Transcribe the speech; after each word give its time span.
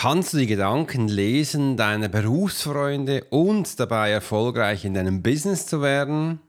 Kannst 0.00 0.32
du 0.32 0.38
die 0.38 0.46
Gedanken 0.46 1.08
lesen 1.08 1.76
deiner 1.76 2.08
Berufsfreunde 2.08 3.24
und 3.28 3.78
dabei 3.78 4.10
erfolgreich 4.10 4.86
in 4.86 4.94
deinem 4.94 5.20
Business 5.20 5.66
zu 5.66 5.82
werden? 5.82 6.40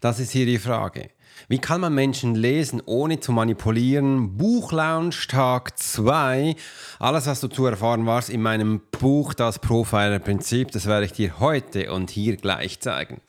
Das 0.00 0.18
ist 0.18 0.30
hier 0.30 0.46
die 0.46 0.56
Frage. 0.56 1.10
Wie 1.48 1.58
kann 1.58 1.82
man 1.82 1.94
Menschen 1.94 2.34
lesen, 2.34 2.80
ohne 2.86 3.20
zu 3.20 3.32
manipulieren? 3.32 4.38
Buchlaunch 4.38 5.26
Tag 5.26 5.78
2. 5.78 6.56
Alles, 6.98 7.26
was 7.26 7.40
du 7.40 7.48
zu 7.48 7.66
erfahren 7.66 8.06
warst 8.06 8.30
in 8.30 8.40
meinem 8.40 8.80
Buch 8.98 9.34
Das 9.34 9.58
Profiler-Prinzip, 9.58 10.70
das 10.70 10.86
werde 10.86 11.04
ich 11.04 11.12
dir 11.12 11.40
heute 11.40 11.92
und 11.92 12.08
hier 12.08 12.38
gleich 12.38 12.80
zeigen. 12.80 13.20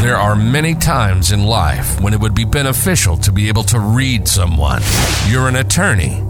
There 0.00 0.16
are 0.16 0.36
many 0.36 0.74
times 0.74 1.32
in 1.32 1.44
life 1.46 2.02
when 2.02 2.14
it 2.14 2.20
would 2.22 2.34
be 2.34 2.46
beneficial 2.46 3.18
to 3.18 3.30
be 3.30 3.50
able 3.50 3.66
to 3.66 3.76
read 3.76 4.26
someone. 4.26 4.80
You're 5.30 5.48
an 5.48 5.56
attorney. 5.56 6.29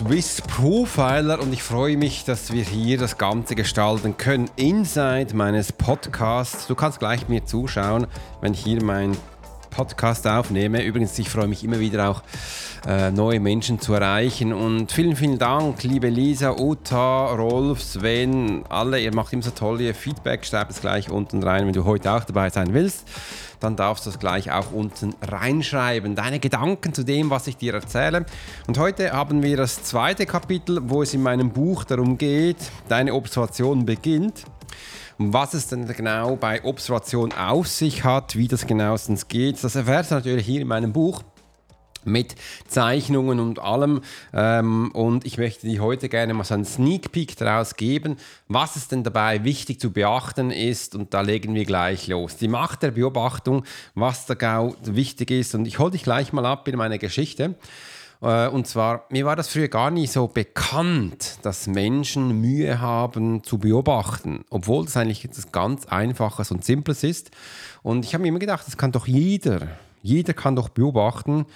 Swiss 0.00 0.40
Profiler 0.40 1.42
und 1.42 1.52
ich 1.52 1.62
freue 1.62 1.98
mich, 1.98 2.24
dass 2.24 2.54
wir 2.54 2.64
hier 2.64 2.96
das 2.96 3.18
Ganze 3.18 3.54
gestalten 3.54 4.16
können 4.16 4.50
inside 4.56 5.36
meines 5.36 5.72
Podcasts. 5.72 6.66
Du 6.66 6.74
kannst 6.74 7.00
gleich 7.00 7.28
mir 7.28 7.44
zuschauen, 7.44 8.06
wenn 8.40 8.54
hier 8.54 8.82
meinen 8.82 9.14
Podcast 9.70 10.26
aufnehme. 10.26 10.84
Übrigens, 10.84 11.18
ich 11.18 11.28
freue 11.28 11.46
mich 11.46 11.64
immer 11.64 11.80
wieder 11.80 12.10
auch 12.10 12.22
äh, 12.86 13.10
neue 13.10 13.40
Menschen 13.40 13.80
zu 13.80 13.94
erreichen 13.94 14.52
und 14.52 14.92
vielen, 14.92 15.16
vielen 15.16 15.38
Dank, 15.38 15.82
liebe 15.82 16.08
Lisa, 16.08 16.56
Uta, 16.58 17.32
Rolf, 17.32 17.82
Sven, 17.82 18.64
alle, 18.68 19.00
ihr 19.00 19.14
macht 19.14 19.32
immer 19.32 19.42
so 19.42 19.50
tolle 19.50 19.94
Feedback, 19.94 20.44
schreibt 20.44 20.72
es 20.72 20.80
gleich 20.80 21.10
unten 21.10 21.42
rein, 21.42 21.66
wenn 21.66 21.72
du 21.72 21.84
heute 21.84 22.12
auch 22.12 22.24
dabei 22.24 22.50
sein 22.50 22.74
willst 22.74 23.06
dann 23.60 23.76
darfst 23.76 24.06
du 24.06 24.10
es 24.10 24.18
gleich 24.18 24.50
auch 24.50 24.72
unten 24.72 25.14
reinschreiben. 25.22 26.16
Deine 26.16 26.40
Gedanken 26.40 26.94
zu 26.94 27.04
dem, 27.04 27.30
was 27.30 27.46
ich 27.46 27.56
dir 27.56 27.74
erzähle. 27.74 28.24
Und 28.66 28.78
heute 28.78 29.12
haben 29.12 29.42
wir 29.42 29.56
das 29.56 29.84
zweite 29.84 30.26
Kapitel, 30.26 30.80
wo 30.84 31.02
es 31.02 31.14
in 31.14 31.22
meinem 31.22 31.50
Buch 31.50 31.84
darum 31.84 32.18
geht, 32.18 32.56
deine 32.88 33.14
Observation 33.14 33.84
beginnt. 33.84 34.44
Was 35.22 35.52
es 35.52 35.66
denn 35.66 35.86
genau 35.86 36.36
bei 36.36 36.64
Observation 36.64 37.32
auf 37.34 37.68
sich 37.68 38.04
hat, 38.04 38.36
wie 38.36 38.48
das 38.48 38.66
genauestens 38.66 39.28
geht, 39.28 39.62
das 39.62 39.74
erfährst 39.74 40.10
du 40.10 40.14
natürlich 40.14 40.46
hier 40.46 40.62
in 40.62 40.66
meinem 40.66 40.94
Buch 40.94 41.22
mit 42.04 42.36
Zeichnungen 42.66 43.38
und 43.38 43.58
allem. 43.58 44.00
Ähm, 44.32 44.90
und 44.92 45.26
ich 45.26 45.36
möchte 45.36 45.66
dir 45.66 45.82
heute 45.82 46.08
gerne 46.08 46.32
mal 46.32 46.44
so 46.44 46.54
einen 46.54 46.64
Sneak 46.64 47.12
Peek 47.12 47.36
daraus 47.36 47.76
geben, 47.76 48.16
was 48.48 48.76
es 48.76 48.88
denn 48.88 49.04
dabei 49.04 49.44
wichtig 49.44 49.78
zu 49.78 49.92
beachten 49.92 50.50
ist. 50.50 50.94
Und 50.94 51.12
da 51.12 51.20
legen 51.20 51.54
wir 51.54 51.66
gleich 51.66 52.06
los. 52.06 52.38
Die 52.38 52.48
Macht 52.48 52.82
der 52.82 52.92
Beobachtung, 52.92 53.66
was 53.94 54.24
da 54.24 54.32
genau 54.32 54.74
wichtig 54.84 55.32
ist. 55.32 55.54
Und 55.54 55.66
ich 55.66 55.78
hole 55.78 55.90
dich 55.90 56.02
gleich 56.02 56.32
mal 56.32 56.46
ab 56.46 56.66
in 56.66 56.76
meine 56.76 56.98
Geschichte. 56.98 57.56
Äh, 58.22 58.48
und 58.48 58.66
zwar, 58.66 59.06
mir 59.10 59.24
war 59.24 59.36
das 59.36 59.48
früher 59.48 59.68
gar 59.68 59.90
nicht 59.90 60.12
so 60.12 60.28
bekannt, 60.28 61.38
dass 61.42 61.66
Menschen 61.66 62.40
Mühe 62.40 62.80
haben 62.80 63.42
zu 63.42 63.58
beobachten, 63.58 64.44
obwohl 64.50 64.84
das 64.84 64.96
eigentlich 64.96 65.24
etwas 65.24 65.52
ganz 65.52 65.86
Einfaches 65.86 66.50
und 66.50 66.64
Simples 66.64 67.02
ist. 67.02 67.30
Und 67.82 68.04
ich 68.04 68.14
habe 68.14 68.22
mir 68.22 68.28
immer 68.28 68.38
gedacht, 68.38 68.66
das 68.66 68.76
kann 68.76 68.92
doch 68.92 69.06
jeder. 69.06 69.68
Jeder 70.02 70.32
kann 70.34 70.56
doch 70.56 70.68
beobachten, 70.68 71.46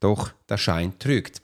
doch 0.00 0.30
der 0.48 0.56
Schein 0.56 0.98
trügt. 0.98 1.42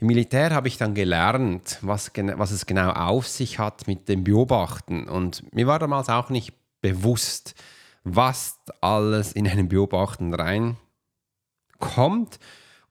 Im 0.00 0.08
Militär 0.08 0.50
habe 0.50 0.68
ich 0.68 0.76
dann 0.76 0.94
gelernt, 0.94 1.78
was, 1.80 2.12
was 2.14 2.50
es 2.50 2.66
genau 2.66 2.90
auf 2.90 3.26
sich 3.26 3.58
hat 3.58 3.86
mit 3.86 4.08
dem 4.08 4.24
Beobachten. 4.24 5.08
Und 5.08 5.42
mir 5.54 5.66
war 5.66 5.78
damals 5.78 6.10
auch 6.10 6.28
nicht 6.28 6.52
bewusst, 6.82 7.54
was 8.02 8.58
alles 8.82 9.32
in 9.32 9.48
einem 9.48 9.68
Beobachten 9.68 10.34
reinkommt. 10.34 10.78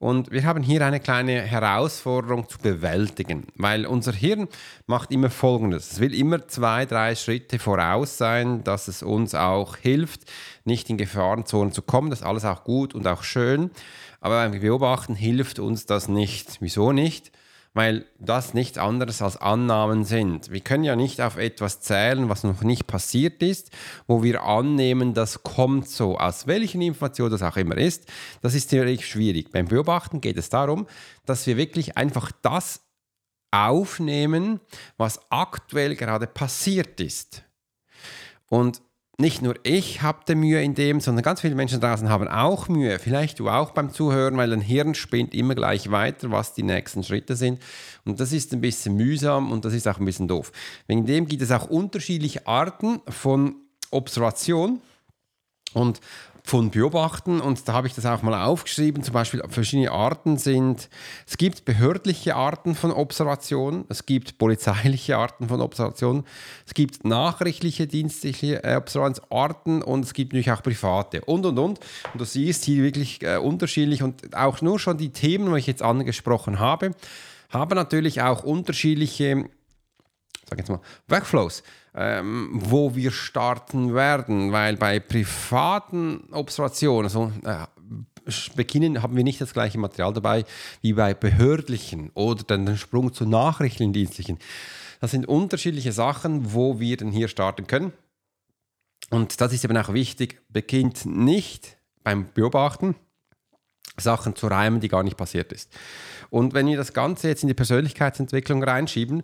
Und 0.04 0.32
wir 0.32 0.44
haben 0.44 0.64
hier 0.64 0.86
eine 0.86 1.00
kleine 1.00 1.44
Herausforderung 1.44 2.50
zu 2.50 2.58
bewältigen, 2.58 3.48
weil 3.56 3.86
unser 3.86 4.12
Hirn 4.12 4.50
macht 4.86 5.12
immer 5.12 5.30
Folgendes. 5.30 5.94
Es 5.94 6.00
will 6.02 6.14
immer 6.14 6.46
zwei, 6.50 6.86
drei 6.86 7.16
Schritte 7.16 7.58
voraus 7.58 8.18
sein, 8.18 8.66
dass 8.66 8.90
es 8.90 9.02
uns 9.02 9.34
auch 9.34 9.78
hilft, 9.78 10.30
nicht 10.66 10.90
in 10.90 10.98
Gefahrenzonen 10.98 11.72
zu 11.72 11.82
kommen. 11.82 12.10
Das 12.10 12.20
ist 12.20 12.26
alles 12.26 12.44
auch 12.44 12.66
gut 12.66 12.94
und 12.94 13.08
auch 13.08 13.24
schön. 13.24 13.72
Aber 14.20 14.44
beim 14.44 14.60
Beobachten 14.60 15.16
hilft 15.16 15.60
uns 15.60 15.86
das 15.86 16.10
nicht. 16.10 16.58
Wieso 16.60 16.92
nicht? 16.92 17.32
Weil 17.74 18.06
das 18.20 18.54
nichts 18.54 18.78
anderes 18.78 19.22
als 19.22 19.38
Annahmen 19.38 20.04
sind. 20.04 20.52
Wir 20.52 20.60
können 20.60 20.84
ja 20.84 20.96
nicht 20.96 21.22
auf 21.22 21.38
etwas 21.38 21.82
zählen, 21.82 22.30
was 22.30 22.44
noch 22.44 22.62
nicht 22.62 22.86
passiert 22.86 23.42
ist, 23.42 23.72
wo 24.06 24.22
wir 24.22 24.44
annehmen, 24.44 25.16
das 25.16 25.42
kommt 25.42 25.90
so. 25.90 26.18
Aus 26.20 26.46
welchen 26.46 26.82
Informationen 26.82 27.32
das 27.32 27.42
auch 27.42 27.58
immer 27.58 27.78
ist, 27.78 28.06
das 28.42 28.54
ist 28.54 28.68
theoretisch 28.68 29.10
schwierig. 29.10 29.52
Beim 29.52 29.68
Beobachten 29.68 30.22
geht 30.22 30.38
es 30.38 30.50
darum, 30.50 30.86
dass 31.26 31.48
wir 31.48 31.58
wirklich 31.58 31.98
einfach 31.98 32.32
das 32.44 32.82
aufnehmen, 33.50 34.60
was 34.98 35.20
aktuell 35.32 35.96
gerade 35.96 36.28
passiert 36.28 37.00
ist. 37.00 37.44
Und 38.50 38.82
nicht 39.20 39.44
nur 39.44 39.56
ich 39.64 40.02
habe 40.02 40.36
Mühe 40.36 40.62
in 40.64 40.74
dem, 40.74 41.00
sondern 41.00 41.24
ganz 41.24 41.42
viele 41.42 41.54
Menschen 41.54 41.80
draußen 41.80 42.10
haben 42.10 42.28
auch 42.28 42.68
Mühe. 42.68 42.98
Vielleicht 42.98 43.40
du 43.40 43.48
auch 43.48 43.72
beim 43.72 43.94
Zuhören, 43.94 44.38
weil 44.38 44.50
dein 44.50 44.62
Hirn 44.62 44.96
spinnt 44.96 45.36
immer 45.36 45.54
gleich 45.54 45.92
weiter, 45.92 46.32
was 46.32 46.56
die 46.56 46.64
nächsten 46.64 47.04
Schritte 47.04 47.36
sind. 47.36 47.62
Und 48.06 48.20
das 48.20 48.32
ist 48.32 48.54
ein 48.54 48.62
bisschen 48.62 48.96
mühsam 48.96 49.52
und 49.52 49.66
das 49.66 49.74
ist 49.74 49.88
auch 49.88 50.00
ein 50.00 50.06
bisschen 50.06 50.28
doof. 50.28 50.52
Wegen 50.88 51.06
dem 51.06 51.28
gibt 51.28 51.44
es 51.44 51.52
auch 51.52 51.70
unterschiedliche 51.70 52.48
Arten 52.48 53.02
von 53.08 53.56
Observation. 53.92 54.82
Und 55.74 56.00
von 56.46 56.72
beobachten 56.72 57.40
und 57.40 57.68
da 57.68 57.74
habe 57.74 57.88
ich 57.88 57.96
das 57.96 58.06
auch 58.06 58.22
mal 58.22 58.44
aufgeschrieben. 58.44 59.02
Zum 59.02 59.14
Beispiel 59.14 59.42
verschiedene 59.48 59.92
Arten 59.92 60.38
sind, 60.38 60.90
es 61.26 61.38
gibt 61.38 61.64
behördliche 61.64 62.36
Arten 62.36 62.76
von 62.76 62.92
Observation, 62.92 63.86
es 63.88 64.06
gibt 64.06 64.38
polizeiliche 64.38 65.18
Arten 65.18 65.48
von 65.48 65.62
Observation, 65.62 66.26
es 66.68 66.74
gibt 66.74 67.06
nachrichtliche, 67.06 67.88
dienstliche 67.88 68.62
äh, 68.64 68.76
Observationsarten 68.76 69.82
und 69.82 70.04
es 70.04 70.14
gibt 70.14 70.34
natürlich 70.34 70.52
auch 70.52 70.62
private 70.62 71.22
und 71.22 71.46
und 71.46 71.58
und. 71.58 71.80
Und 72.12 72.22
du 72.22 72.26
siehst 72.26 72.66
hier 72.66 72.84
wirklich 72.84 73.24
äh, 73.24 73.38
unterschiedlich 73.38 74.04
und 74.04 74.36
auch 74.36 74.62
nur 74.62 74.80
schon 74.80 74.98
die 74.98 75.12
Themen, 75.12 75.52
die 75.54 75.60
ich 75.60 75.68
jetzt 75.68 75.82
angesprochen 75.82 76.60
habe, 76.60 76.92
haben 77.50 77.76
natürlich 77.76 78.22
auch 78.22 78.44
unterschiedliche, 78.44 79.46
sag 80.50 80.60
jetzt 80.60 80.70
mal, 80.70 80.82
Workflows 81.08 81.64
ähm, 81.96 82.50
wo 82.54 82.96
wir 82.96 83.12
starten 83.12 83.94
werden, 83.94 84.52
weil 84.52 84.78
bei 84.78 85.00
privaten 85.00 86.24
Observationen, 86.32 87.06
also 87.06 87.32
äh, 87.44 87.66
beginnen, 88.56 89.02
haben 89.02 89.16
wir 89.16 89.24
nicht 89.24 89.42
das 89.42 89.54
gleiche 89.54 89.78
Material 89.78 90.14
dabei 90.14 90.46
wie 90.82 90.94
bei 90.94 91.14
behördlichen 91.14 92.10
oder 92.14 92.44
dann 92.44 92.66
den 92.66 92.78
Sprung 92.78 93.14
zu 93.14 93.26
nachrichtendienstlichen. 93.26 94.40
Das 95.02 95.12
sind 95.12 95.28
unterschiedliche 95.28 95.92
Sachen, 95.92 96.54
wo 96.54 96.80
wir 96.80 96.98
dann 96.98 97.12
hier 97.12 97.28
starten 97.28 97.68
können. 97.68 97.92
Und 99.10 99.42
das 99.42 99.54
ist 99.54 99.66
eben 99.66 99.78
auch 99.78 99.94
wichtig, 99.94 100.42
beginnt 100.50 101.06
nicht 101.06 101.78
beim 102.04 102.32
Beobachten, 102.34 102.96
Sachen 103.98 104.36
zu 104.36 104.48
reimen, 104.48 104.80
die 104.80 104.88
gar 104.88 105.04
nicht 105.04 105.18
passiert 105.18 105.52
ist. 105.52 105.70
Und 106.30 106.54
wenn 106.54 106.68
wir 106.68 106.78
das 106.78 106.94
Ganze 106.94 107.28
jetzt 107.28 107.44
in 107.44 107.48
die 107.48 107.54
Persönlichkeitsentwicklung 107.54 108.64
reinschieben, 108.64 109.24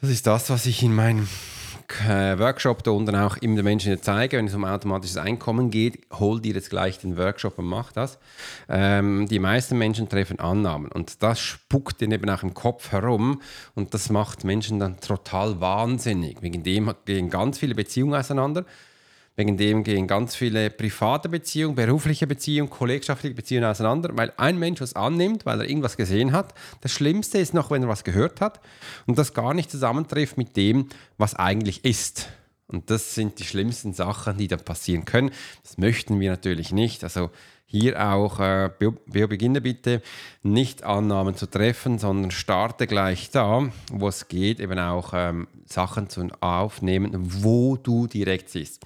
das 0.00 0.10
ist 0.10 0.26
das, 0.26 0.50
was 0.50 0.66
ich 0.66 0.82
in 0.82 0.94
meinem 0.94 1.28
Workshop 2.38 2.82
da 2.82 2.90
unten 2.90 3.14
auch 3.14 3.36
immer 3.38 3.56
den 3.56 3.64
Menschen 3.64 4.00
zeigen, 4.02 4.38
wenn 4.38 4.46
es 4.46 4.54
um 4.54 4.64
automatisches 4.64 5.16
Einkommen 5.16 5.70
geht, 5.70 6.06
hol 6.18 6.40
dir 6.40 6.54
jetzt 6.54 6.70
gleich 6.70 6.98
den 6.98 7.16
Workshop 7.16 7.58
und 7.58 7.66
mach 7.66 7.92
das. 7.92 8.18
Ähm, 8.68 9.26
die 9.28 9.38
meisten 9.38 9.78
Menschen 9.78 10.08
treffen 10.08 10.40
Annahmen 10.40 10.90
und 10.90 11.22
das 11.22 11.40
spuckt 11.40 12.02
ihnen 12.02 12.12
eben 12.12 12.28
auch 12.30 12.42
im 12.42 12.54
Kopf 12.54 12.92
herum 12.92 13.40
und 13.74 13.94
das 13.94 14.10
macht 14.10 14.44
Menschen 14.44 14.78
dann 14.80 15.00
total 15.00 15.60
wahnsinnig. 15.60 16.42
Wegen 16.42 16.62
dem 16.62 16.92
gehen 17.04 17.30
ganz 17.30 17.58
viele 17.58 17.74
Beziehungen 17.74 18.14
auseinander. 18.14 18.64
Wegen 19.36 19.58
dem 19.58 19.84
gehen 19.84 20.06
ganz 20.06 20.34
viele 20.34 20.70
private 20.70 21.28
Beziehungen, 21.28 21.74
berufliche 21.74 22.26
Beziehungen, 22.26 22.70
kollegschaftliche 22.70 23.34
Beziehungen 23.34 23.66
auseinander, 23.66 24.10
weil 24.14 24.32
ein 24.38 24.58
Mensch 24.58 24.80
was 24.80 24.96
annimmt, 24.96 25.44
weil 25.44 25.60
er 25.60 25.68
irgendwas 25.68 25.98
gesehen 25.98 26.32
hat. 26.32 26.54
Das 26.80 26.92
Schlimmste 26.92 27.38
ist 27.38 27.52
noch, 27.52 27.70
wenn 27.70 27.82
er 27.82 27.88
was 27.88 28.02
gehört 28.02 28.40
hat 28.40 28.60
und 29.06 29.18
das 29.18 29.34
gar 29.34 29.52
nicht 29.52 29.70
zusammentrifft 29.70 30.38
mit 30.38 30.56
dem, 30.56 30.88
was 31.18 31.34
eigentlich 31.34 31.84
ist. 31.84 32.28
Und 32.68 32.90
das 32.90 33.14
sind 33.14 33.38
die 33.38 33.44
schlimmsten 33.44 33.92
Sachen, 33.92 34.38
die 34.38 34.48
dann 34.48 34.64
passieren 34.64 35.04
können. 35.04 35.30
Das 35.62 35.78
möchten 35.78 36.18
wir 36.18 36.30
natürlich 36.30 36.72
nicht. 36.72 37.04
Also 37.04 37.30
hier 37.68 38.00
auch, 38.00 38.38
äh, 38.38 38.70
beginne 39.08 39.60
bitte, 39.60 40.00
nicht 40.42 40.84
Annahmen 40.84 41.34
zu 41.34 41.46
treffen, 41.46 41.98
sondern 41.98 42.30
starte 42.30 42.86
gleich 42.86 43.30
da, 43.30 43.68
wo 43.90 44.08
es 44.08 44.28
geht, 44.28 44.60
eben 44.60 44.78
auch 44.78 45.12
ähm, 45.14 45.48
Sachen 45.64 46.08
zu 46.08 46.28
aufnehmen, 46.40 47.10
wo 47.14 47.76
du 47.76 48.06
direkt 48.06 48.50
siehst. 48.50 48.82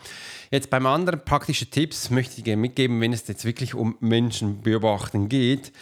Jetzt 0.51 0.71
beim 0.71 0.87
anderen 0.87 1.23
praktischen 1.25 1.71
Tipps 1.71 2.11
möchte 2.11 2.39
ich 2.39 2.45
dir 2.45 2.57
mitgeben, 2.57 3.01
wenn 3.01 3.13
es 3.13 3.29
jetzt 3.29 3.45
wirklich 3.45 3.75
um 3.75 3.97
Menschen 4.01 4.63
beobachten 4.63 5.29
geht, 5.29 5.73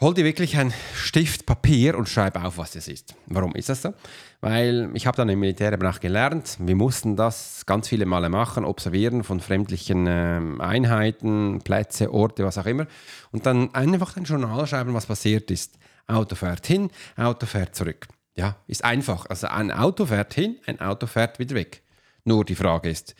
Hol 0.00 0.14
dir 0.14 0.24
wirklich 0.24 0.56
ein 0.56 0.72
Stift, 0.94 1.44
Papier 1.44 1.98
und 1.98 2.08
schreib 2.08 2.36
auf, 2.36 2.56
was 2.56 2.76
es 2.76 2.86
ist. 2.86 3.16
Warum 3.26 3.56
ist 3.56 3.68
das 3.68 3.82
so? 3.82 3.94
Weil 4.40 4.90
ich 4.94 5.08
habe 5.08 5.16
dann 5.16 5.28
im 5.28 5.40
Militär 5.40 5.72
eben 5.72 5.84
auch 5.84 5.98
gelernt, 5.98 6.56
wir 6.60 6.76
mussten 6.76 7.16
das 7.16 7.66
ganz 7.66 7.88
viele 7.88 8.06
Male 8.06 8.28
machen, 8.28 8.64
observieren 8.64 9.24
von 9.24 9.40
fremdlichen 9.40 10.06
äh, 10.06 10.40
Einheiten, 10.60 11.62
Plätze, 11.64 12.14
Orte, 12.14 12.44
was 12.44 12.58
auch 12.58 12.66
immer. 12.66 12.86
Und 13.32 13.44
dann 13.46 13.74
einfach 13.74 14.16
ein 14.16 14.22
Journal 14.22 14.68
schreiben, 14.68 14.94
was 14.94 15.06
passiert 15.06 15.50
ist. 15.50 15.76
Auto 16.06 16.36
fährt 16.36 16.64
hin, 16.64 16.90
Auto 17.16 17.46
fährt 17.46 17.74
zurück. 17.74 18.06
Ja, 18.36 18.54
ist 18.68 18.84
einfach. 18.84 19.26
Also 19.26 19.48
ein 19.48 19.72
Auto 19.72 20.06
fährt 20.06 20.32
hin, 20.32 20.58
ein 20.66 20.80
Auto 20.80 21.08
fährt 21.08 21.40
wieder 21.40 21.56
weg. 21.56 21.82
Nur 22.22 22.44
die 22.44 22.54
Frage 22.54 22.88
ist, 22.88 23.16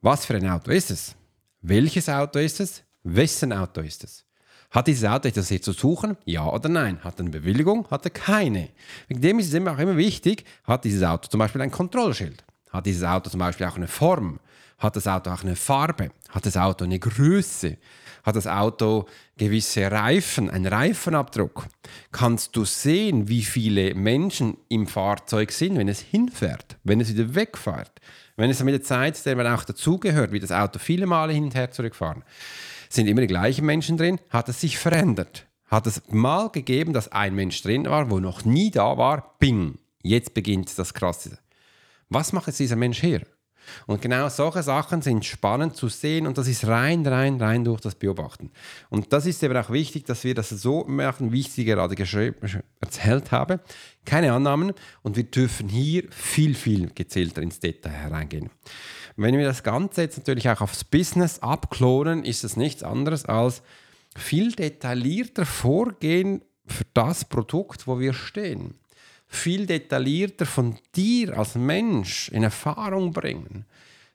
was 0.00 0.24
für 0.24 0.36
ein 0.36 0.48
Auto 0.48 0.70
ist 0.70 0.90
es? 0.90 1.14
Welches 1.60 2.08
Auto 2.08 2.38
ist 2.38 2.60
es? 2.60 2.82
Wessen 3.02 3.52
Auto 3.52 3.82
ist 3.82 4.04
es? 4.04 4.24
Hat 4.70 4.86
dieses 4.86 5.08
Auto 5.08 5.28
etwas 5.28 5.48
hier 5.48 5.62
zu 5.62 5.72
suchen? 5.72 6.16
Ja 6.26 6.46
oder 6.46 6.68
nein? 6.68 7.02
Hat 7.02 7.18
er 7.18 7.20
eine 7.20 7.30
Bewilligung? 7.30 7.86
Hat 7.90 8.04
er 8.04 8.10
keine? 8.10 8.68
Wegen 9.08 9.20
dem 9.22 9.38
ist 9.38 9.52
es 9.52 9.66
auch 9.66 9.78
immer 9.78 9.96
wichtig, 9.96 10.44
hat 10.64 10.84
dieses 10.84 11.02
Auto 11.02 11.28
zum 11.28 11.38
Beispiel 11.38 11.62
ein 11.62 11.70
Kontrollschild? 11.70 12.44
Hat 12.70 12.84
dieses 12.84 13.02
Auto 13.02 13.30
zum 13.30 13.40
Beispiel 13.40 13.66
auch 13.66 13.76
eine 13.76 13.88
Form? 13.88 14.40
Hat 14.76 14.94
das 14.94 15.08
Auto 15.08 15.30
auch 15.30 15.42
eine 15.42 15.56
Farbe? 15.56 16.10
Hat 16.28 16.44
das 16.44 16.56
Auto 16.56 16.84
eine 16.84 16.98
Größe? 16.98 17.78
Hat 18.22 18.36
das 18.36 18.46
Auto 18.46 19.06
gewisse 19.38 19.90
Reifen, 19.90 20.50
einen 20.50 20.66
Reifenabdruck? 20.66 21.66
Kannst 22.12 22.54
du 22.54 22.66
sehen, 22.66 23.26
wie 23.28 23.42
viele 23.42 23.94
Menschen 23.94 24.58
im 24.68 24.86
Fahrzeug 24.86 25.50
sind, 25.50 25.78
wenn 25.78 25.88
es 25.88 26.00
hinfährt, 26.00 26.76
wenn 26.84 27.00
es 27.00 27.08
wieder 27.08 27.34
wegfährt? 27.34 28.00
Wenn 28.38 28.50
es 28.50 28.62
mit 28.62 28.72
der 28.72 28.82
Zeit 28.82 29.26
der 29.26 29.34
man 29.34 29.48
auch 29.48 29.64
dazugehört, 29.64 30.30
wie 30.30 30.38
das 30.38 30.52
Auto 30.52 30.78
viele 30.78 31.06
Male 31.06 31.32
hin 31.32 31.42
und 31.42 31.56
her 31.56 31.72
zurückfahren. 31.72 32.22
Sind 32.88 33.08
immer 33.08 33.20
die 33.20 33.26
gleichen 33.26 33.66
Menschen 33.66 33.96
drin? 33.96 34.20
Hat 34.30 34.48
es 34.48 34.60
sich 34.60 34.78
verändert? 34.78 35.48
Hat 35.66 35.88
es 35.88 36.02
mal 36.08 36.48
gegeben, 36.48 36.92
dass 36.92 37.10
ein 37.10 37.34
Mensch 37.34 37.60
drin 37.62 37.86
war, 37.86 38.10
wo 38.10 38.20
noch 38.20 38.44
nie 38.44 38.70
da 38.70 38.96
war? 38.96 39.34
Bing! 39.40 39.80
Jetzt 40.02 40.34
beginnt 40.34 40.78
das 40.78 40.94
Krasse. 40.94 41.38
Was 42.10 42.32
macht 42.32 42.46
jetzt 42.46 42.60
dieser 42.60 42.76
Mensch 42.76 43.00
hier? 43.00 43.22
Und 43.86 44.02
genau 44.02 44.28
solche 44.28 44.62
Sachen 44.62 45.02
sind 45.02 45.24
spannend 45.24 45.76
zu 45.76 45.88
sehen 45.88 46.26
und 46.26 46.38
das 46.38 46.48
ist 46.48 46.66
rein, 46.66 47.06
rein, 47.06 47.40
rein 47.40 47.64
durch 47.64 47.80
das 47.80 47.94
Beobachten. 47.94 48.50
Und 48.90 49.12
das 49.12 49.26
ist 49.26 49.42
eben 49.42 49.56
auch 49.56 49.70
wichtig, 49.70 50.04
dass 50.04 50.24
wir 50.24 50.34
das 50.34 50.50
so 50.50 50.84
machen, 50.84 51.32
wie 51.32 51.40
ich 51.40 51.50
sie 51.50 51.64
gerade 51.64 51.96
erzählt 52.80 53.32
habe. 53.32 53.60
Keine 54.04 54.32
Annahmen 54.32 54.72
und 55.02 55.16
wir 55.16 55.24
dürfen 55.24 55.68
hier 55.68 56.04
viel, 56.10 56.54
viel 56.54 56.90
gezielter 56.94 57.42
ins 57.42 57.60
Detail 57.60 57.90
hereingehen. 57.90 58.50
Wenn 59.16 59.36
wir 59.36 59.44
das 59.44 59.62
Ganze 59.62 60.02
jetzt 60.02 60.18
natürlich 60.18 60.48
auch 60.48 60.60
aufs 60.60 60.84
Business 60.84 61.40
abklonen, 61.40 62.24
ist 62.24 62.44
es 62.44 62.56
nichts 62.56 62.82
anderes 62.82 63.24
als 63.24 63.62
viel 64.16 64.52
detaillierter 64.52 65.44
vorgehen 65.44 66.42
für 66.66 66.84
das 66.94 67.24
Produkt, 67.24 67.86
wo 67.86 67.98
wir 67.98 68.12
stehen. 68.12 68.74
Viel 69.28 69.66
detaillierter 69.66 70.46
von 70.46 70.76
dir 70.96 71.38
als 71.38 71.54
Mensch 71.54 72.30
in 72.30 72.42
Erfahrung 72.42 73.12
bringen 73.12 73.66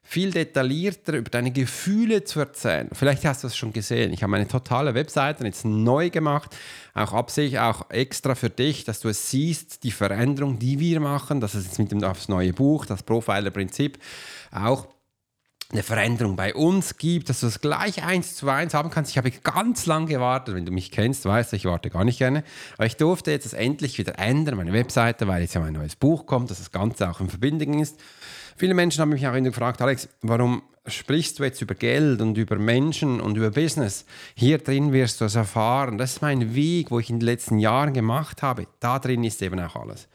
viel 0.06 0.30
detaillierter 0.30 1.14
über 1.14 1.30
deine 1.30 1.50
Gefühle 1.50 2.24
zu 2.24 2.38
erzählen. 2.38 2.88
Vielleicht 2.92 3.24
hast 3.24 3.42
du 3.42 3.48
es 3.48 3.56
schon 3.56 3.72
gesehen. 3.72 4.12
Ich 4.12 4.22
habe 4.22 4.30
meine 4.30 4.46
totale 4.46 4.94
Webseite 4.94 5.44
jetzt 5.44 5.64
neu 5.64 6.10
gemacht, 6.10 6.54
auch 6.92 7.14
absichtlich, 7.14 7.58
auch 7.58 7.90
extra 7.90 8.34
für 8.34 8.50
dich, 8.50 8.84
dass 8.84 9.00
du 9.00 9.08
es 9.08 9.30
siehst, 9.30 9.82
die 9.82 9.90
Veränderung, 9.90 10.58
die 10.58 10.78
wir 10.78 11.00
machen, 11.00 11.40
dass 11.40 11.54
es 11.54 11.64
jetzt 11.64 11.78
mit 11.78 11.90
dem 11.90 12.00
das 12.00 12.28
neue 12.28 12.52
Buch, 12.52 12.84
das 12.84 13.02
Profiler-Prinzip, 13.02 13.98
auch 14.52 14.86
eine 15.74 15.82
Veränderung 15.82 16.36
bei 16.36 16.54
uns 16.54 16.96
gibt, 16.96 17.28
dass 17.28 17.40
du 17.40 17.46
das 17.46 17.60
gleich 17.60 18.04
eins 18.04 18.36
zu 18.36 18.48
eins 18.48 18.74
haben 18.74 18.90
kannst. 18.90 19.10
Ich 19.10 19.18
habe 19.18 19.30
ganz 19.30 19.86
lange 19.86 20.06
gewartet, 20.06 20.54
wenn 20.54 20.64
du 20.64 20.72
mich 20.72 20.90
kennst, 20.90 21.24
weißt 21.24 21.52
du, 21.52 21.56
ich 21.56 21.64
warte 21.64 21.90
gar 21.90 22.04
nicht 22.04 22.18
gerne. 22.18 22.44
Aber 22.76 22.86
ich 22.86 22.96
durfte 22.96 23.32
jetzt 23.32 23.44
das 23.44 23.52
endlich 23.52 23.98
wieder 23.98 24.18
ändern, 24.18 24.56
meine 24.56 24.72
Webseite, 24.72 25.26
weil 25.26 25.42
jetzt 25.42 25.54
ja 25.54 25.60
mein 25.60 25.72
neues 25.72 25.96
Buch 25.96 26.26
kommt, 26.26 26.50
dass 26.50 26.58
das 26.58 26.70
Ganze 26.70 27.10
auch 27.10 27.20
in 27.20 27.28
Verbindung 27.28 27.80
ist. 27.80 28.00
Viele 28.56 28.74
Menschen 28.74 29.00
haben 29.00 29.08
mich 29.08 29.26
auch 29.26 29.32
gefragt, 29.34 29.82
Alex, 29.82 30.08
warum 30.22 30.62
sprichst 30.86 31.40
du 31.40 31.44
jetzt 31.44 31.60
über 31.60 31.74
Geld 31.74 32.20
und 32.20 32.38
über 32.38 32.56
Menschen 32.56 33.20
und 33.20 33.36
über 33.36 33.50
Business? 33.50 34.04
Hier 34.36 34.58
drin 34.58 34.92
wirst 34.92 35.20
du 35.20 35.24
es 35.24 35.34
erfahren. 35.34 35.98
Das 35.98 36.12
ist 36.12 36.22
mein 36.22 36.54
Weg, 36.54 36.92
wo 36.92 37.00
ich 37.00 37.10
in 37.10 37.18
den 37.18 37.26
letzten 37.26 37.58
Jahren 37.58 37.92
gemacht 37.92 38.42
habe. 38.42 38.68
Da 38.78 39.00
drin 39.00 39.24
ist 39.24 39.42
eben 39.42 39.58
auch 39.58 39.74
alles. 39.74 40.06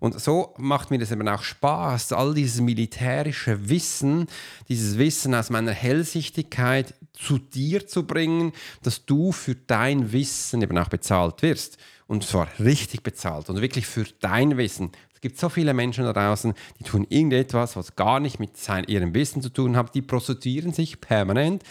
Und 0.00 0.18
so 0.18 0.54
macht 0.58 0.90
mir 0.90 0.98
das 0.98 1.12
eben 1.12 1.28
auch 1.28 1.42
Spaß, 1.42 2.12
all 2.12 2.34
dieses 2.34 2.60
militärische 2.60 3.68
Wissen, 3.68 4.26
dieses 4.68 4.98
Wissen 4.98 5.34
aus 5.34 5.50
meiner 5.50 5.72
Hellsichtigkeit 5.72 6.94
zu 7.12 7.38
dir 7.38 7.86
zu 7.86 8.06
bringen, 8.06 8.52
dass 8.82 9.04
du 9.04 9.30
für 9.30 9.54
dein 9.54 10.10
Wissen 10.10 10.62
eben 10.62 10.76
auch 10.78 10.88
bezahlt 10.88 11.42
wirst. 11.42 11.76
Und 12.06 12.24
zwar 12.24 12.48
richtig 12.58 13.02
bezahlt 13.02 13.50
und 13.50 13.60
wirklich 13.60 13.86
für 13.86 14.04
dein 14.20 14.56
Wissen. 14.56 14.90
Es 15.14 15.20
gibt 15.20 15.38
so 15.38 15.50
viele 15.50 15.74
Menschen 15.74 16.04
da 16.04 16.14
draußen, 16.14 16.54
die 16.78 16.84
tun 16.84 17.06
irgendetwas, 17.08 17.76
was 17.76 17.94
gar 17.94 18.20
nicht 18.20 18.40
mit 18.40 18.56
sein, 18.56 18.84
ihrem 18.84 19.12
Wissen 19.12 19.42
zu 19.42 19.50
tun 19.50 19.76
hat. 19.76 19.94
Die 19.94 20.00
prostituieren 20.00 20.72
sich 20.72 21.02
permanent 21.02 21.62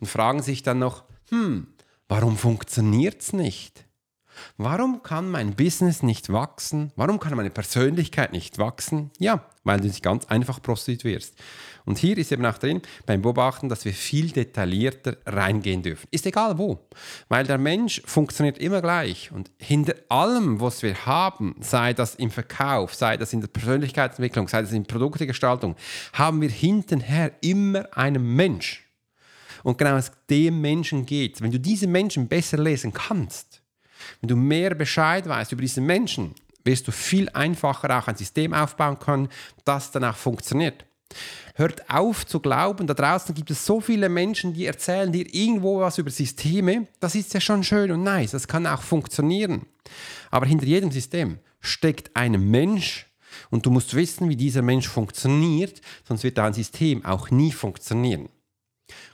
und 0.00 0.08
fragen 0.08 0.42
sich 0.42 0.64
dann 0.64 0.80
noch, 0.80 1.04
hm, 1.30 1.68
warum 2.08 2.36
funktioniert 2.36 3.22
es 3.22 3.32
nicht? 3.32 3.85
Warum 4.56 5.02
kann 5.02 5.30
mein 5.30 5.54
Business 5.54 6.02
nicht 6.02 6.32
wachsen? 6.32 6.92
Warum 6.96 7.20
kann 7.20 7.34
meine 7.36 7.50
Persönlichkeit 7.50 8.32
nicht 8.32 8.58
wachsen? 8.58 9.10
Ja, 9.18 9.44
weil 9.64 9.80
du 9.80 9.88
dich 9.88 10.02
ganz 10.02 10.26
einfach 10.26 10.62
prostituierst. 10.62 11.34
Und 11.86 11.98
hier 11.98 12.18
ist 12.18 12.32
eben 12.32 12.44
auch 12.44 12.58
drin 12.58 12.82
beim 13.06 13.22
Beobachten, 13.22 13.68
dass 13.68 13.84
wir 13.84 13.92
viel 13.92 14.30
detaillierter 14.30 15.16
reingehen 15.24 15.82
dürfen. 15.82 16.08
Ist 16.10 16.26
egal 16.26 16.58
wo, 16.58 16.80
weil 17.28 17.46
der 17.46 17.58
Mensch 17.58 18.02
funktioniert 18.04 18.58
immer 18.58 18.82
gleich. 18.82 19.30
Und 19.30 19.50
hinter 19.58 19.94
allem, 20.08 20.60
was 20.60 20.82
wir 20.82 21.06
haben, 21.06 21.54
sei 21.60 21.92
das 21.92 22.16
im 22.16 22.32
Verkauf, 22.32 22.94
sei 22.94 23.16
das 23.16 23.32
in 23.32 23.40
der 23.40 23.48
Persönlichkeitsentwicklung, 23.48 24.48
sei 24.48 24.62
das 24.62 24.72
in 24.72 24.84
Produktegestaltung, 24.84 25.76
haben 26.12 26.40
wir 26.40 26.50
hintenher 26.50 27.32
immer 27.40 27.86
einen 27.96 28.34
Mensch. 28.34 28.84
Und 29.62 29.78
genau 29.78 29.96
es 29.96 30.12
dem 30.28 30.60
Menschen 30.60 31.06
geht. 31.06 31.40
Wenn 31.40 31.50
du 31.52 31.60
diese 31.60 31.86
Menschen 31.86 32.28
besser 32.28 32.58
lesen 32.58 32.92
kannst, 32.92 33.62
wenn 34.20 34.28
du 34.28 34.36
mehr 34.36 34.74
Bescheid 34.74 35.28
weißt 35.28 35.52
über 35.52 35.62
diesen 35.62 35.86
Menschen, 35.86 36.34
wirst 36.64 36.88
du 36.88 36.92
viel 36.92 37.28
einfacher 37.30 37.98
auch 37.98 38.08
ein 38.08 38.16
System 38.16 38.52
aufbauen 38.52 38.98
können, 38.98 39.28
das 39.64 39.90
dann 39.90 40.04
auch 40.04 40.16
funktioniert. 40.16 40.84
Hört 41.54 41.88
auf 41.88 42.26
zu 42.26 42.40
glauben, 42.40 42.86
da 42.86 42.94
draußen 42.94 43.34
gibt 43.34 43.50
es 43.50 43.64
so 43.64 43.80
viele 43.80 44.08
Menschen, 44.08 44.52
die 44.52 44.66
erzählen 44.66 45.10
dir 45.10 45.32
irgendwo 45.32 45.80
was 45.80 45.98
über 45.98 46.10
Systeme. 46.10 46.88
Das 47.00 47.14
ist 47.14 47.32
ja 47.32 47.40
schon 47.40 47.62
schön 47.62 47.90
und 47.92 48.02
nice, 48.02 48.32
das 48.32 48.48
kann 48.48 48.66
auch 48.66 48.82
funktionieren. 48.82 49.66
Aber 50.30 50.46
hinter 50.46 50.66
jedem 50.66 50.90
System 50.90 51.38
steckt 51.60 52.14
ein 52.14 52.50
Mensch 52.50 53.06
und 53.50 53.64
du 53.64 53.70
musst 53.70 53.94
wissen, 53.94 54.28
wie 54.28 54.36
dieser 54.36 54.62
Mensch 54.62 54.88
funktioniert, 54.88 55.80
sonst 56.06 56.24
wird 56.24 56.38
dein 56.38 56.52
System 56.52 57.04
auch 57.04 57.30
nie 57.30 57.52
funktionieren. 57.52 58.28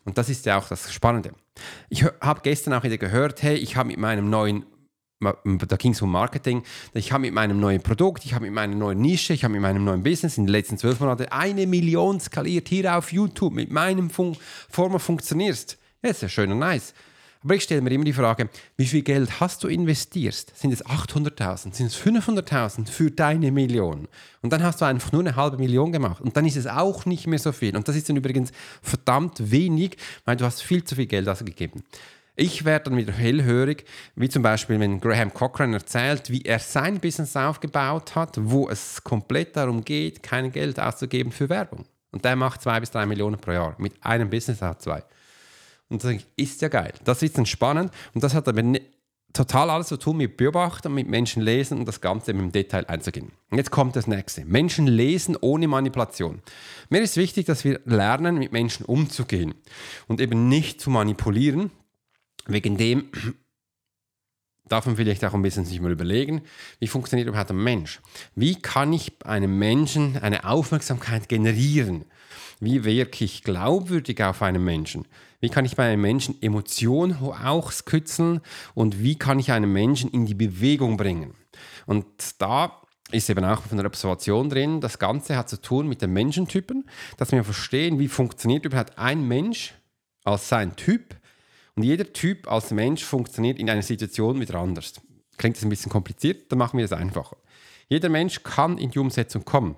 Und 0.05 0.19
das 0.19 0.29
ist 0.29 0.47
ja 0.47 0.59
auch 0.59 0.69
das 0.69 0.93
Spannende. 0.93 1.33
Ich 1.91 2.05
habe 2.05 2.41
gestern 2.43 2.75
auch 2.75 2.83
wieder 2.83 2.99
gehört, 2.99 3.43
hey, 3.43 3.57
ich 3.57 3.77
habe 3.77 3.89
mit 3.89 3.99
meinem 3.99 4.31
neuen 4.31 4.65
da 5.23 5.77
ging 5.77 5.93
es 5.93 6.03
um 6.03 6.11
Marketing. 6.11 6.63
Ich 6.95 7.13
habe 7.13 7.23
mit 7.23 7.35
meinem 7.35 7.61
neuen 7.61 7.83
Produkt, 7.83 8.25
ich 8.25 8.35
habe 8.35 8.45
mit 8.45 8.55
meiner 8.55 8.75
neuen 8.75 9.01
Nische, 9.01 9.33
ich 9.33 9.45
habe 9.45 9.53
mit 9.53 9.63
meinem 9.63 9.85
neuen 9.85 10.03
Business 10.03 10.39
in 10.39 10.47
den 10.47 10.53
letzten 10.53 10.79
zwölf 10.79 11.01
Monaten 11.01 11.27
eine 11.31 11.67
Million 11.67 12.21
skaliert 12.21 12.69
hier 12.69 12.97
auf 12.97 13.13
YouTube. 13.13 13.55
Mit 13.55 13.71
meinem 13.71 14.11
Fun 14.11 14.37
Form 14.69 14.99
funktionierst. 14.99 15.79
Ja, 16.03 16.11
ist 16.11 16.23
ja 16.23 16.29
schön 16.29 16.51
und 16.53 16.59
nice. 16.59 16.95
Aber 17.45 17.55
ich 17.55 17.65
stelle 17.65 17.81
mir 17.81 17.91
immer 17.91 18.05
die 18.05 18.13
Frage, 18.13 18.49
wie 18.77 18.87
viel 18.87 19.03
Geld 19.03 19.41
hast 19.41 19.65
du 19.65 19.69
investiert? 19.69 20.47
Sind 20.55 20.73
es 20.73 20.85
800.000? 20.85 21.75
Sind 21.75 21.87
es 21.87 21.97
500.000 21.97 22.89
für 22.89 23.11
deine 23.11 23.51
Million? 23.51 24.07
Und 24.43 24.53
dann 24.53 24.63
hast 24.63 24.81
du 24.81 24.85
einfach 24.85 25.11
nur 25.11 25.23
eine 25.23 25.35
halbe 25.35 25.59
Million 25.59 25.91
gemacht. 25.91 26.21
Und 26.21 26.37
dann 26.37 26.47
ist 26.47 26.57
es 26.57 26.67
auch 26.69 27.05
nicht 27.05 27.27
mehr 27.27 27.41
so 27.41 27.51
viel. 27.51 27.77
Und 27.77 27.89
das 27.89 27.97
ist 27.97 28.09
dann 28.09 28.17
übrigens 28.17 28.53
verdammt 28.81 29.51
wenig, 29.51 29.97
weil 30.25 30.37
du 30.37 30.45
hast 30.45 30.63
viel 30.63 30.85
zu 30.85 30.95
viel 30.95 31.07
Geld 31.07 31.29
ausgegeben. 31.29 31.83
Ich 32.35 32.65
werde 32.65 32.91
dann 32.91 32.97
wieder 32.97 33.13
hellhörig, 33.13 33.85
wie 34.17 34.29
zum 34.29 34.43
Beispiel, 34.43 34.81
wenn 34.81 35.01
Graham 35.01 35.35
Cochran 35.35 35.75
erzählt, 35.75 36.31
wie 36.31 36.43
er 36.43 36.59
sein 36.59 36.99
Business 36.99 37.37
aufgebaut 37.37 38.15
hat, 38.15 38.37
wo 38.41 38.71
es 38.71 39.05
komplett 39.05 39.55
darum 39.55 39.85
geht, 39.85 40.23
kein 40.23 40.51
Geld 40.51 40.81
auszugeben 40.81 41.31
für 41.31 41.51
Werbung. 41.51 41.85
Und 42.11 42.25
der 42.25 42.37
macht 42.37 42.63
zwei 42.63 42.81
bis 42.81 42.91
drei 42.91 43.05
Millionen 43.05 43.39
pro 43.39 43.53
Jahr. 43.53 43.75
Mit 43.79 43.95
einem 44.03 44.31
Business 44.31 44.63
hat 44.63 44.81
zwei. 44.81 45.03
Und 45.89 46.03
das 46.03 46.15
ist 46.37 46.63
ja 46.63 46.69
geil. 46.69 46.95
Das 47.05 47.23
ist 47.23 47.37
dann 47.37 47.45
spannend. 47.45 47.93
Und 48.15 48.25
das 48.25 48.33
hat 48.33 48.49
aber 48.49 48.63
total 49.33 49.71
alles 49.71 49.89
zu 49.89 49.97
tun 49.99 50.17
mit 50.19 50.37
Beobachten, 50.37 50.93
mit 50.95 51.09
Menschen 51.09 51.43
lesen 51.43 51.79
und 51.79 51.87
das 51.87 52.01
Ganze 52.01 52.31
im 52.31 52.53
Detail 52.53 52.87
einzugehen. 52.87 53.33
Und 53.51 53.59
jetzt 53.59 53.71
kommt 53.71 53.97
das 53.97 54.07
nächste. 54.07 54.45
Menschen 54.45 54.87
lesen 54.87 55.37
ohne 55.41 55.69
Manipulation. 55.69 56.41
Mir 56.89 57.03
ist 57.03 57.17
wichtig, 57.17 57.47
dass 57.47 57.65
wir 57.65 57.81
lernen, 57.85 58.39
mit 58.39 58.53
Menschen 58.53 58.85
umzugehen 58.87 59.55
und 60.07 60.21
eben 60.21 60.49
nicht 60.49 60.81
zu 60.81 60.91
manipulieren. 60.91 61.71
Wegen 62.47 62.77
dem 62.77 63.11
darf 64.69 64.87
man 64.87 64.97
vielleicht 64.97 65.25
auch 65.25 65.35
ein 65.35 65.43
bisschen 65.43 65.65
sich 65.65 65.81
mal 65.81 65.93
überlegen, 65.93 66.43
wie 66.79 66.87
funktioniert 66.87 67.29
überhaupt 67.29 67.51
ein 67.51 67.63
Mensch? 67.63 68.01
Wie 68.35 68.57
kann 68.57 68.93
ich 68.93 69.13
einem 69.25 69.59
Menschen 69.59 70.17
eine 70.19 70.45
Aufmerksamkeit 70.45 71.29
generieren? 71.29 72.05
Wie 72.61 72.85
wirke 72.85 73.25
ich 73.25 73.43
glaubwürdig 73.43 74.23
auf 74.23 74.41
einen 74.41 74.65
Menschen? 74.65 75.07
Wie 75.41 75.49
kann 75.49 75.65
ich 75.65 75.75
bei 75.75 75.91
einem 75.91 76.01
Menschen 76.01 76.41
Emotionen 76.41 77.17
auch 77.17 77.73
skizzeln 77.73 78.41
und 78.75 79.03
wie 79.03 79.17
kann 79.17 79.41
ich 79.41 79.51
einen 79.51 79.73
Menschen 79.73 80.11
in 80.11 80.27
die 80.27 80.35
Bewegung 80.35 80.97
bringen? 80.97 81.35
Und 81.87 82.07
da 82.39 82.81
ist 83.11 83.29
eben 83.29 83.45
auch 83.45 83.63
von 83.63 83.77
der 83.77 83.87
Observation 83.87 84.49
drin, 84.49 84.81
das 84.81 84.99
Ganze 84.99 85.37
hat 85.37 85.49
zu 85.49 85.61
tun 85.61 85.89
mit 85.89 86.01
den 86.01 86.13
Menschentypen, 86.13 86.89
dass 87.17 87.33
wir 87.33 87.45
verstehen, 87.45 87.99
wie 87.99 88.09
funktioniert 88.09 88.65
überhaupt 88.65 88.97
ein 88.97 89.27
Mensch 89.27 89.75
als 90.25 90.49
sein 90.49 90.77
Typ 90.77 91.17
und 91.75 91.83
jeder 91.83 92.13
Typ 92.13 92.51
als 92.51 92.71
Mensch 92.71 93.05
funktioniert 93.05 93.59
in 93.59 93.71
einer 93.71 93.83
Situation 93.83 94.41
wieder 94.41 94.57
anders. 94.57 94.95
Klingt 95.39 95.57
das 95.57 95.65
ein 95.65 95.71
bisschen 95.71 95.91
kompliziert, 95.91 96.53
dann 96.53 96.59
machen 96.59 96.79
wir 96.79 96.85
es 96.85 96.93
einfacher. 96.93 97.37
Jeder 97.89 98.09
Mensch 98.09 98.43
kann 98.43 98.79
in 98.79 98.91
die 98.91 98.99
Umsetzung 98.99 99.45
kommen 99.45 99.77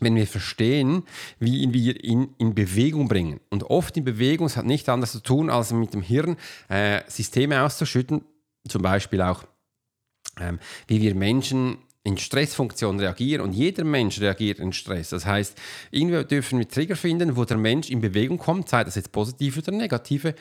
wenn 0.00 0.16
wir 0.16 0.26
verstehen, 0.26 1.04
wie 1.38 1.72
wir 1.72 2.02
ihn 2.02 2.34
in 2.38 2.54
Bewegung 2.54 3.08
bringen. 3.08 3.40
Und 3.50 3.64
oft 3.64 3.96
in 3.96 4.04
Bewegung, 4.04 4.46
es 4.46 4.56
hat 4.56 4.66
nichts 4.66 4.88
anderes 4.88 5.12
zu 5.12 5.20
tun, 5.20 5.50
als 5.50 5.72
mit 5.72 5.94
dem 5.94 6.02
Hirn 6.02 6.36
äh, 6.68 7.02
Systeme 7.06 7.62
auszuschütten, 7.62 8.24
zum 8.66 8.82
Beispiel 8.82 9.22
auch, 9.22 9.44
ähm, 10.40 10.58
wie 10.86 11.00
wir 11.00 11.14
Menschen 11.14 11.78
in 12.02 12.16
Stressfunktionen 12.16 13.00
reagieren 13.00 13.42
und 13.42 13.52
jeder 13.52 13.84
Mensch 13.84 14.20
reagiert 14.20 14.58
in 14.58 14.72
Stress. 14.72 15.10
Das 15.10 15.26
heißt, 15.26 15.56
irgendwie 15.90 16.24
dürfen 16.24 16.58
wir 16.58 16.68
Trigger 16.68 16.96
finden, 16.96 17.36
wo 17.36 17.44
der 17.44 17.58
Mensch 17.58 17.90
in 17.90 18.00
Bewegung 18.00 18.38
kommt, 18.38 18.68
sei 18.68 18.84
das 18.84 18.94
jetzt 18.94 19.12
positive 19.12 19.60
oder 19.60 19.72
negative. 19.72 20.34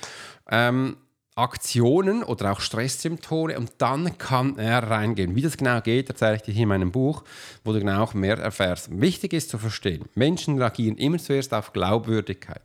Ähm, 0.50 0.98
Aktionen 1.36 2.24
oder 2.24 2.52
auch 2.52 2.60
Stresssymptome 2.60 3.58
und 3.58 3.72
dann 3.78 4.18
kann 4.18 4.58
er 4.58 4.84
reingehen. 4.84 5.36
Wie 5.36 5.42
das 5.42 5.58
genau 5.58 5.80
geht, 5.80 6.10
erzähle 6.10 6.36
ich 6.36 6.42
dir 6.42 6.54
hier 6.54 6.64
in 6.64 6.70
meinem 6.70 6.92
Buch, 6.92 7.24
wo 7.64 7.72
du 7.72 7.80
genau 7.80 8.04
auch 8.04 8.14
mehr 8.14 8.38
erfährst. 8.38 8.90
Wichtig 9.00 9.34
ist 9.34 9.50
zu 9.50 9.58
verstehen, 9.58 10.06
Menschen 10.16 10.58
reagieren 10.58 10.98
immer 10.98 11.18
zuerst 11.18 11.54
auf 11.54 11.72
Glaubwürdigkeit. 11.72 12.62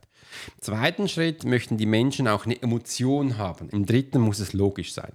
Im 0.56 0.62
zweiten 0.62 1.08
Schritt 1.08 1.44
möchten 1.44 1.76
die 1.76 1.86
Menschen 1.86 2.26
auch 2.26 2.44
eine 2.44 2.60
Emotion 2.60 3.38
haben. 3.38 3.68
Im 3.70 3.86
dritten 3.86 4.20
muss 4.20 4.40
es 4.40 4.52
logisch 4.52 4.92
sein. 4.92 5.12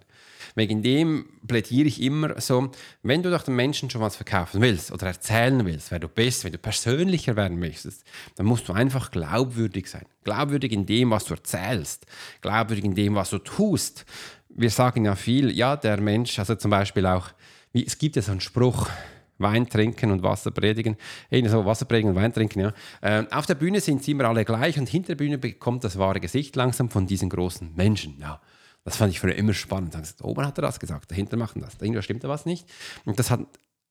Wegen 0.60 0.84
dem 0.84 1.26
plädiere 1.48 1.88
ich 1.88 2.02
immer 2.02 2.42
so, 2.42 2.70
wenn 3.02 3.24
du 3.24 3.32
doch 3.32 3.44
den 3.44 3.56
Menschen 3.56 3.90
schon 3.90 4.02
was 4.02 4.18
verkaufen 4.18 4.60
willst 4.60 4.92
oder 4.92 5.08
erzählen 5.08 5.66
willst, 5.66 5.90
wer 5.90 6.00
du 6.00 6.10
bist, 6.10 6.44
wenn 6.44 6.52
du 6.52 6.58
persönlicher 6.58 7.38
werden 7.38 7.60
möchtest, 7.60 8.04
dann 8.36 8.46
musst 8.46 8.68
du 8.68 8.74
einfach 8.74 9.10
glaubwürdig 9.10 9.88
sein. 9.90 10.06
Glaubwürdig 10.26 10.74
in 10.74 10.86
dem, 10.86 11.12
was 11.12 11.24
du 11.24 11.36
erzählst. 11.36 12.08
Glaubwürdig 12.42 12.84
in 12.84 12.94
dem, 12.94 13.16
was 13.16 13.30
du 13.30 13.38
tust. 13.38 14.06
Wir 14.50 14.70
sagen 14.70 15.06
ja 15.06 15.16
viel, 15.16 15.50
ja, 15.50 15.78
der 15.78 16.02
Mensch, 16.02 16.38
also 16.38 16.56
zum 16.56 16.72
Beispiel 16.72 17.06
auch, 17.06 17.30
wie, 17.72 17.86
es 17.86 17.98
gibt 17.98 18.18
ja 18.18 18.22
so 18.22 18.32
einen 18.32 18.42
Spruch, 18.42 18.90
Wein 19.38 19.70
trinken 19.70 20.12
und 20.12 20.24
Wasser 20.24 20.52
predigen. 20.52 20.98
so 21.46 21.64
Wasser 21.64 21.86
predigen 21.86 22.10
und 22.10 22.18
Wein 22.18 22.34
trinken, 22.34 22.60
ja. 22.60 22.74
Äh, 23.00 23.24
auf 23.32 23.46
der 23.46 23.56
Bühne 23.56 23.80
sind 23.80 24.04
sie 24.04 24.12
immer 24.12 24.26
alle 24.26 24.44
gleich 24.44 24.78
und 24.78 24.90
hinter 24.90 25.16
der 25.16 25.24
Bühne 25.24 25.38
bekommt 25.38 25.86
das 25.86 25.98
wahre 25.98 26.20
Gesicht 26.20 26.58
langsam 26.58 26.90
von 26.90 27.08
diesen 27.08 27.30
großen 27.30 27.74
Menschen, 27.78 28.18
ja. 28.20 28.42
Das 28.84 28.98
fand 28.98 29.12
ich 29.12 29.20
früher 29.20 29.36
immer 29.36 29.54
spannend. 29.54 29.94
Da 29.94 30.26
oben 30.26 30.46
hat 30.46 30.58
er 30.58 30.64
das 30.64 30.80
gesagt, 30.80 31.12
dahinter 31.12 31.38
machen 31.38 31.62
das, 31.62 31.78
dahinter 31.78 32.02
stimmt 32.02 32.24
da 32.24 32.30
was 32.30 32.46
nicht. 32.46 32.68
Und 33.06 33.20
das 33.20 33.30
hat 33.30 33.42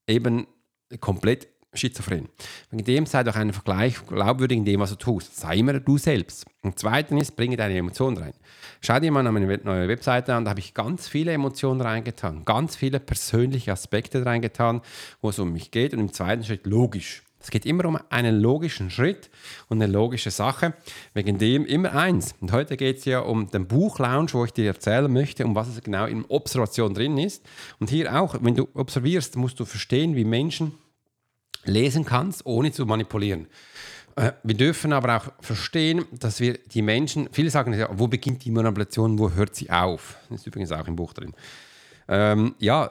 eben 0.07 0.47
komplett 1.01 1.49
schizophren. 1.75 2.29
Wegen 2.71 2.85
dem 2.85 3.07
sei 3.07 3.23
doch 3.23 3.37
einen 3.37 3.53
Vergleich 3.53 4.05
glaubwürdig 4.07 4.59
in 4.59 4.65
dem, 4.65 4.81
was 4.81 4.91
du 4.91 4.97
tust. 4.97 5.37
Sei 5.37 5.59
immer 5.59 5.79
du 5.79 5.99
selbst. 5.99 6.47
Und 6.63 6.79
zweitens, 6.79 7.31
bringe 7.31 7.57
deine 7.57 7.77
Emotionen 7.77 8.17
rein. 8.17 8.33
Schau 8.81 8.99
dir 8.99 9.13
mal 9.13 9.31
meine 9.31 9.59
neue 9.59 9.89
Webseite 9.89 10.35
an, 10.35 10.45
da 10.45 10.51
habe 10.51 10.61
ich 10.61 10.75
ganz 10.75 11.09
viele 11.09 11.33
Emotionen 11.33 11.81
reingetan, 11.81 12.45
ganz 12.45 12.77
viele 12.77 13.01
persönliche 13.01 13.73
Aspekte 13.73 14.25
reingetan, 14.25 14.81
wo 15.21 15.29
es 15.29 15.39
um 15.39 15.53
mich 15.53 15.71
geht. 15.71 15.93
Und 15.93 16.01
im 16.01 16.13
zweiten 16.13 16.45
Schritt 16.45 16.67
logisch. 16.67 17.23
Es 17.41 17.51
geht 17.51 17.65
immer 17.67 17.85
um 17.85 17.99
einen 18.11 18.41
logischen 18.41 18.91
Schritt 18.91 19.31
und 19.69 19.81
eine 19.81 19.93
logische 19.93 20.31
Sache. 20.31 20.75
Wegen 21.15 21.39
dem 21.39 21.65
immer 21.65 21.95
eins. 21.95 22.35
Und 22.41 22.53
heute 22.53 22.77
geht 22.77 22.99
es 22.99 23.05
ja 23.05 23.21
um 23.21 23.51
den 23.51 23.67
Buchlounge, 23.67 24.33
wo 24.33 24.45
ich 24.45 24.53
dir 24.53 24.67
erzählen 24.67 25.13
möchte, 25.13 25.45
um 25.45 25.55
was 25.55 25.69
es 25.69 25.83
genau 25.83 26.07
in 26.07 26.25
Observation 26.27 26.95
drin 26.95 27.17
ist. 27.19 27.45
Und 27.79 27.91
hier 27.91 28.21
auch, 28.21 28.37
wenn 28.41 28.57
du 28.57 28.69
observierst, 28.75 29.37
musst 29.37 29.61
du 29.61 29.65
verstehen, 29.65 30.17
wie 30.17 30.25
Menschen 30.25 30.73
lesen 31.65 32.05
kannst, 32.05 32.45
ohne 32.47 32.73
zu 32.73 32.87
manipulieren. 32.87 33.47
Äh, 34.17 34.33
wir 34.43 34.57
dürfen 34.57 34.93
aber 34.93 35.17
auch 35.17 35.33
verstehen, 35.41 36.05
dass 36.13 36.41
wir 36.41 36.59
die 36.59 36.83
Menschen, 36.83 37.29
viele 37.33 37.51
sagen, 37.51 37.77
wo 37.93 38.09
beginnt 38.09 38.45
die 38.45 38.51
Manipulation, 38.51 39.19
wo 39.19 39.31
hört 39.31 39.55
sie 39.55 39.71
auf? 39.71 40.17
Das 40.29 40.41
ist 40.41 40.47
übrigens 40.47 40.73
auch 40.73 40.87
im 40.89 40.97
Buch 40.97 41.13
drin. 41.13 41.35
Ähm, 42.09 42.55
ja, 42.59 42.91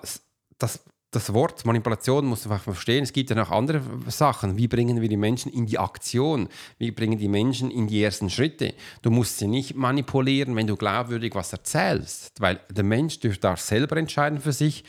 das 0.57 0.83
das 1.11 1.33
Wort 1.33 1.65
Manipulation 1.65 2.25
muss 2.25 2.45
man 2.45 2.59
verstehen. 2.59 3.03
Es 3.03 3.13
gibt 3.13 3.29
ja 3.29 3.35
noch 3.35 3.49
andere 3.49 3.81
Sachen. 4.07 4.57
Wie 4.57 4.67
bringen 4.67 5.01
wir 5.01 5.07
die 5.07 5.17
Menschen 5.17 5.51
in 5.51 5.65
die 5.65 5.79
Aktion? 5.79 6.49
Wie 6.77 6.91
bringen 6.91 7.17
die 7.17 7.29
Menschen 7.29 7.71
in 7.71 7.87
die 7.87 8.03
ersten 8.03 8.29
Schritte? 8.29 8.73
Du 9.01 9.09
musst 9.09 9.37
sie 9.37 9.47
nicht 9.47 9.75
manipulieren, 9.75 10.55
wenn 10.55 10.67
du 10.67 10.75
glaubwürdig 10.75 11.33
was 11.33 11.53
erzählst, 11.53 12.41
weil 12.41 12.59
der 12.69 12.83
Mensch 12.83 13.19
darf 13.39 13.61
selber 13.61 13.95
entscheiden 13.95 14.41
für 14.41 14.51
sich, 14.51 14.83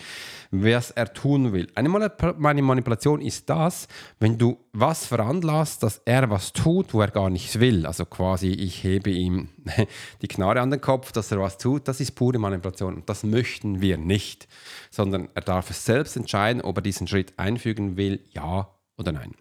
was 0.51 0.91
er 0.91 1.13
tun 1.13 1.53
will. 1.53 1.69
Eine 1.75 1.89
Manipulation 1.89 3.21
ist 3.21 3.49
das, 3.51 3.89
wenn 4.19 4.39
du 4.39 4.59
was 4.73 5.07
veranlasst, 5.07 5.83
dass 5.83 6.01
er 6.05 6.31
was 6.31 6.53
tut, 6.53 6.95
wo 6.95 7.01
er 7.01 7.11
gar 7.11 7.31
nichts 7.31 7.61
will. 7.61 7.87
Also 7.87 8.07
quasi, 8.07 8.49
ich 8.49 8.83
hebe 8.85 9.11
ihm 9.11 9.49
die 10.23 10.29
Knarre 10.29 10.61
an 10.61 10.71
den 10.71 10.81
Kopf, 10.81 11.13
dass 11.13 11.31
er 11.33 11.41
was 11.41 11.59
tut. 11.59 11.89
Das 11.89 12.01
ist 12.01 12.13
pure 12.13 12.39
Manipulation 12.39 12.97
und 12.97 13.09
das 13.09 13.25
möchten 13.25 13.81
wir 13.81 13.99
nicht, 13.99 14.49
sondern 14.91 15.29
er 15.35 15.43
darf 15.43 15.71
es 15.71 15.85
selbst 15.85 16.17
entscheiden, 16.17 16.63
ob 16.63 16.79
er 16.79 16.83
diesen 16.83 17.07
Schritt 17.07 17.39
einfügen 17.39 17.97
will, 17.97 18.21
ja 18.31 18.69
oder 18.97 19.13
nein. 19.13 19.35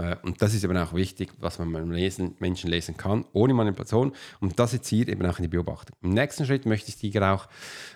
Äh, 0.00 0.16
und 0.22 0.40
das 0.40 0.54
ist 0.54 0.64
eben 0.64 0.76
auch 0.76 0.94
wichtig, 0.94 1.30
was 1.38 1.58
man 1.58 1.72
beim 1.72 1.90
Lesen, 1.90 2.34
Menschen 2.38 2.70
lesen 2.70 2.96
kann, 2.96 3.24
ohne 3.32 3.54
Manipulation. 3.54 4.12
Und 4.40 4.58
das 4.58 4.72
jetzt 4.72 4.88
hier 4.88 5.08
eben 5.08 5.24
auch 5.26 5.38
in 5.38 5.42
die 5.42 5.48
Beobachtung. 5.48 5.96
Im 6.02 6.10
nächsten 6.10 6.46
Schritt 6.46 6.66
möchte 6.66 6.88
ich 6.88 6.96
dir 6.96 7.22
auch 7.22 7.48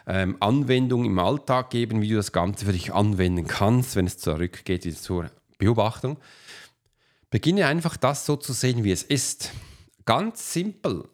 ähm, 0.06 0.37
Anwendungen 0.40 1.06
im 1.06 1.18
Alltag 1.18 1.70
geben, 1.70 2.02
wie 2.02 2.08
du 2.08 2.16
das 2.16 2.32
Ganze 2.32 2.66
für 2.66 2.73
dich 2.73 2.92
anwenden 2.92 3.46
kannst, 3.46 3.96
wenn 3.96 4.06
es 4.06 4.18
zurückgeht 4.18 4.84
zur 4.99 5.30
Beobachtung. 5.58 6.18
Beginne 7.30 7.66
einfach 7.66 7.96
das 7.96 8.26
so 8.26 8.37
zu 8.37 8.52
sehen, 8.52 8.84
wie 8.84 8.92
es 8.92 9.02
ist. 9.02 9.50
Ganz 10.04 10.52
simpel. 10.52 11.08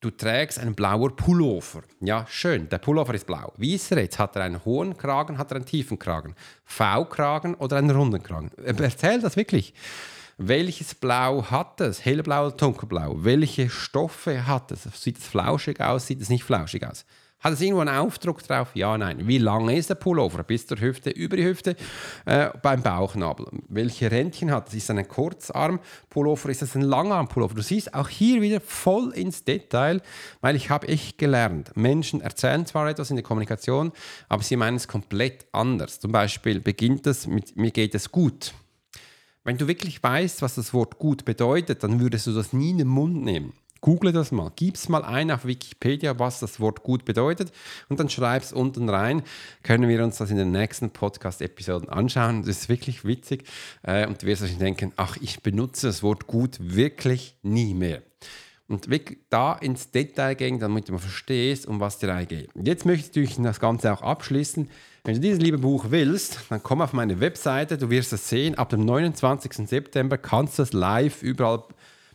Du 0.00 0.10
trägst 0.10 0.58
einen 0.58 0.74
blauen 0.74 1.14
Pullover. 1.14 1.82
Ja, 2.00 2.24
schön. 2.26 2.70
Der 2.70 2.78
Pullover 2.78 3.12
ist 3.12 3.26
blau. 3.26 3.52
Wie 3.58 3.74
ist 3.74 3.92
er 3.92 4.00
jetzt? 4.00 4.18
Hat 4.18 4.34
er 4.34 4.44
einen 4.44 4.64
hohen 4.64 4.96
Kragen, 4.96 5.36
hat 5.36 5.52
er 5.52 5.56
einen 5.56 5.66
tiefen 5.66 5.98
Kragen? 5.98 6.34
V-Kragen 6.64 7.54
oder 7.56 7.76
einen 7.76 7.90
runden 7.90 8.22
Kragen? 8.22 8.50
Erzähl 8.64 9.20
das 9.20 9.36
wirklich. 9.36 9.74
Welches 10.42 10.94
Blau 10.94 11.44
hat 11.50 11.82
es? 11.82 12.02
Hellblau 12.02 12.46
oder 12.46 12.56
dunkelblau? 12.56 13.14
Welche 13.18 13.68
Stoffe 13.68 14.46
hat 14.46 14.72
es? 14.72 14.88
Sieht 14.94 15.18
es 15.18 15.26
flauschig 15.26 15.82
aus? 15.82 16.06
Sieht 16.06 16.22
es 16.22 16.30
nicht 16.30 16.44
flauschig 16.44 16.82
aus? 16.86 17.04
Hat 17.40 17.52
es 17.52 17.60
irgendwo 17.60 17.82
einen 17.82 17.94
Aufdruck 17.94 18.42
drauf? 18.42 18.68
Ja, 18.72 18.96
nein. 18.96 19.28
Wie 19.28 19.36
lang 19.36 19.68
ist 19.68 19.90
der 19.90 19.96
Pullover? 19.96 20.42
Bis 20.42 20.66
zur 20.66 20.80
Hüfte, 20.80 21.10
über 21.10 21.36
die 21.36 21.44
Hüfte, 21.44 21.76
äh, 22.24 22.48
beim 22.62 22.82
Bauchnabel. 22.82 23.48
Welche 23.68 24.10
Rändchen 24.10 24.50
hat 24.50 24.68
es? 24.68 24.74
Ist 24.74 24.84
es 24.84 24.96
ein 24.96 25.06
Kurzarm-Pullover? 25.06 26.48
Ist 26.48 26.62
es 26.62 26.74
ein 26.74 26.82
Langarm-Pullover? 26.82 27.56
Du 27.56 27.62
siehst 27.62 27.92
auch 27.92 28.08
hier 28.08 28.40
wieder 28.40 28.62
voll 28.62 29.10
ins 29.10 29.44
Detail, 29.44 30.00
weil 30.40 30.56
ich 30.56 30.70
habe 30.70 30.88
echt 30.88 31.18
gelernt. 31.18 31.76
Menschen 31.76 32.22
erzählen 32.22 32.64
zwar 32.64 32.88
etwas 32.88 33.10
in 33.10 33.16
der 33.16 33.24
Kommunikation, 33.24 33.92
aber 34.30 34.42
sie 34.42 34.56
meinen 34.56 34.76
es 34.76 34.88
komplett 34.88 35.44
anders. 35.52 36.00
Zum 36.00 36.12
Beispiel 36.12 36.60
beginnt 36.60 37.06
es 37.06 37.26
mit, 37.26 37.58
mir 37.58 37.72
geht 37.72 37.94
es 37.94 38.10
gut. 38.10 38.54
Wenn 39.42 39.56
du 39.56 39.68
wirklich 39.68 40.02
weißt, 40.02 40.42
was 40.42 40.56
das 40.56 40.74
Wort 40.74 40.98
gut 40.98 41.24
bedeutet, 41.24 41.82
dann 41.82 41.98
würdest 41.98 42.26
du 42.26 42.32
das 42.32 42.52
nie 42.52 42.70
in 42.70 42.78
den 42.78 42.88
Mund 42.88 43.22
nehmen. 43.24 43.54
Google 43.80 44.12
das 44.12 44.30
mal, 44.30 44.52
gib 44.54 44.74
es 44.74 44.90
mal 44.90 45.02
ein 45.02 45.30
auf 45.30 45.46
Wikipedia, 45.46 46.18
was 46.18 46.40
das 46.40 46.60
Wort 46.60 46.82
gut 46.82 47.06
bedeutet 47.06 47.50
und 47.88 47.98
dann 47.98 48.10
schreib 48.10 48.42
es 48.42 48.52
unten 48.52 48.90
rein. 48.90 49.22
Können 49.62 49.88
wir 49.88 50.04
uns 50.04 50.18
das 50.18 50.30
in 50.30 50.36
den 50.36 50.50
nächsten 50.50 50.90
Podcast-Episoden 50.90 51.88
anschauen. 51.88 52.42
Das 52.42 52.50
ist 52.50 52.68
wirklich 52.68 53.06
witzig 53.06 53.44
äh, 53.82 54.06
und 54.06 54.20
du 54.20 54.26
wirst 54.26 54.42
euch 54.42 54.58
denken, 54.58 54.92
ach, 54.96 55.16
ich 55.22 55.42
benutze 55.42 55.86
das 55.86 56.02
Wort 56.02 56.26
gut 56.26 56.58
wirklich 56.60 57.34
nie 57.42 57.72
mehr. 57.72 58.02
und 58.68 58.88
da 59.30 59.54
ins 59.54 59.90
Detail 59.90 60.34
gehen, 60.34 60.58
damit 60.58 60.90
du 60.90 60.98
verstehst, 60.98 61.66
um 61.66 61.80
was 61.80 61.98
dir 61.98 62.26
geht. 62.26 62.50
Jetzt 62.62 62.84
möchte 62.84 63.18
ich 63.20 63.36
das 63.36 63.60
Ganze 63.60 63.94
auch 63.94 64.02
abschließen. 64.02 64.68
Wenn 65.02 65.14
du 65.14 65.20
dieses 65.20 65.40
liebe 65.40 65.56
Buch 65.56 65.86
willst, 65.88 66.40
dann 66.50 66.62
komm 66.62 66.82
auf 66.82 66.92
meine 66.92 67.20
Webseite, 67.20 67.78
du 67.78 67.88
wirst 67.88 68.12
es 68.12 68.28
sehen. 68.28 68.56
Ab 68.56 68.68
dem 68.68 68.84
29. 68.84 69.66
September 69.66 70.18
kannst 70.18 70.58
du 70.58 70.62
es 70.62 70.74
live 70.74 71.22
überall 71.22 71.64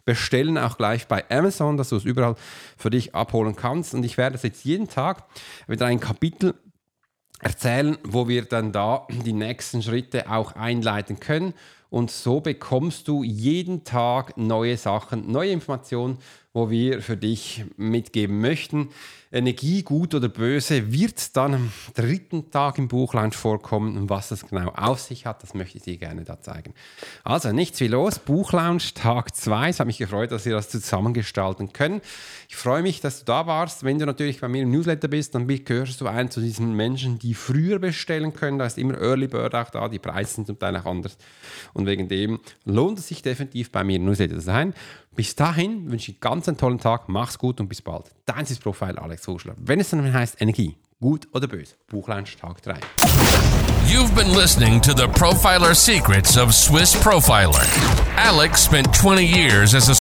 bestellen, 0.05 0.59
auch 0.59 0.77
gleich 0.77 1.07
bei 1.07 1.27
Amazon, 1.31 1.77
dass 1.77 1.89
du 1.89 1.95
es 1.95 2.05
überall 2.05 2.35
für 2.77 2.91
dich 2.91 3.15
abholen 3.15 3.55
kannst. 3.55 3.95
Und 3.95 4.03
ich 4.03 4.17
werde 4.17 4.35
es 4.35 4.43
jetzt 4.43 4.65
jeden 4.65 4.87
Tag 4.87 5.23
wieder 5.67 5.87
ein 5.87 5.99
Kapitel 5.99 6.53
erzählen, 7.39 7.97
wo 8.03 8.27
wir 8.27 8.45
dann 8.45 8.71
da 8.71 9.07
die 9.09 9.33
nächsten 9.33 9.81
Schritte 9.81 10.29
auch 10.29 10.51
einleiten 10.51 11.19
können. 11.19 11.55
Und 11.95 12.11
so 12.11 12.41
bekommst 12.41 13.07
du 13.07 13.23
jeden 13.23 13.85
Tag 13.85 14.35
neue 14.35 14.75
Sachen, 14.75 15.31
neue 15.31 15.51
Informationen, 15.51 16.17
wo 16.51 16.69
wir 16.69 17.01
für 17.01 17.15
dich 17.15 17.63
mitgeben 17.77 18.41
möchten. 18.41 18.89
Energie, 19.29 19.83
gut 19.83 20.15
oder 20.15 20.29
böse, 20.29 20.93
wird 20.93 21.35
dann 21.35 21.53
am 21.53 21.71
dritten 21.93 22.51
Tag 22.51 22.77
im 22.77 22.87
Buchlounge 22.87 23.33
vorkommen. 23.33 23.97
Und 23.97 24.09
was 24.09 24.29
das 24.29 24.47
genau 24.47 24.69
auf 24.69 25.01
sich 25.01 25.25
hat, 25.25 25.43
das 25.43 25.53
möchte 25.53 25.77
ich 25.77 25.83
dir 25.83 25.97
gerne 25.97 26.23
da 26.23 26.39
zeigen. 26.39 26.73
Also 27.25 27.51
nichts 27.51 27.81
wie 27.81 27.89
los, 27.89 28.19
Buchlounge 28.19 28.93
Tag 28.93 29.35
2. 29.35 29.67
Es 29.67 29.81
hat 29.81 29.87
mich 29.87 29.97
gefreut, 29.97 30.31
dass 30.31 30.45
wir 30.45 30.53
das 30.53 30.69
zusammengestalten 30.69 31.73
können. 31.73 31.99
Ich 32.47 32.55
freue 32.55 32.81
mich, 32.81 33.01
dass 33.01 33.19
du 33.19 33.25
da 33.25 33.45
warst. 33.47 33.83
Wenn 33.83 33.99
du 33.99 34.05
natürlich 34.05 34.39
bei 34.39 34.47
mir 34.47 34.63
im 34.63 34.71
Newsletter 34.71 35.09
bist, 35.09 35.35
dann 35.35 35.47
gehörst 35.47 35.99
du 35.99 36.07
ein 36.07 36.31
zu 36.31 36.39
diesen 36.39 36.73
Menschen, 36.73 37.19
die 37.19 37.33
früher 37.33 37.79
bestellen 37.79 38.33
können. 38.33 38.59
Da 38.59 38.65
ist 38.65 38.77
immer 38.77 38.97
Early 39.01 39.27
Bird 39.27 39.53
auch 39.55 39.69
da, 39.69 39.89
die 39.89 39.99
Preise 39.99 40.35
sind 40.35 40.47
zum 40.47 40.57
Teil 40.57 40.77
auch 40.77 40.85
anders. 40.85 41.17
Und 41.73 41.84
wegen 41.85 42.07
dem 42.07 42.39
lohnt 42.65 42.99
es 42.99 43.07
sich 43.07 43.21
definitiv 43.21 43.71
bei 43.71 43.83
mir 43.83 43.99
Newsletter 43.99 44.35
zu 44.35 44.41
sein. 44.41 44.73
Bis 45.15 45.35
dahin 45.35 45.91
wünsche 45.91 46.11
ich 46.11 46.19
ganz 46.19 46.47
einen 46.47 46.57
tollen 46.57 46.79
Tag, 46.79 47.07
mach's 47.07 47.37
gut 47.37 47.59
und 47.59 47.67
bis 47.67 47.81
bald. 47.81 48.05
Dein 48.25 48.43
ist 48.43 48.61
Profil 48.61 48.97
Alex 48.97 49.27
Huschler. 49.27 49.55
Wenn 49.57 49.79
es 49.79 49.89
dann 49.89 50.13
heißt 50.13 50.41
Energie, 50.41 50.75
gut 50.99 51.27
oder 51.33 51.47
böse, 51.47 51.75
Buchlein 51.87 52.25
Tag 52.25 52.61
3. 52.61 52.75
You've 53.87 54.15
been 54.15 54.35
listening 54.35 54.81
to 54.81 54.93
the 54.93 55.07
Profiler 55.07 55.75
Secrets 55.75 56.37
of 56.37 56.53
Swiss 56.53 56.95
Profiler. 56.95 57.65
Alex 58.17 58.65
spent 58.65 58.93
20 58.93 59.23
years 59.23 59.73
as 59.73 59.89
a 59.89 60.04